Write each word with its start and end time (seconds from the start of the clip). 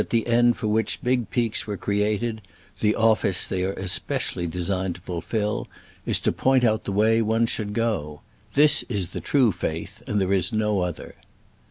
the 0.09 0.25
end 0.25 0.57
for 0.57 0.65
which 0.67 1.03
big 1.03 1.29
peaks 1.29 1.67
were 1.67 1.77
created— 1.77 2.41
^the 2.81 2.95
office 2.97 3.47
they 3.47 3.63
are 3.63 3.73
especially 3.73 4.47
designed 4.47 4.95
to 4.95 5.01
fulfill— 5.01 5.67
is 6.07 6.19
to 6.19 6.31
point 6.31 6.63
out 6.63 6.85
the 6.85 6.91
way 6.91 7.21
one 7.21 7.45
should 7.45 7.71
go. 7.71 8.21
This 8.55 8.81
is 8.89 9.11
the 9.11 9.21
true 9.21 9.51
faith, 9.51 10.01
and 10.07 10.19
there 10.19 10.33
is 10.33 10.51
no 10.51 10.79
other. 10.81 11.13